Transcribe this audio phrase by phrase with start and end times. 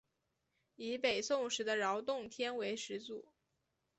[0.77, 3.23] 以北宋时的饶洞天为始祖。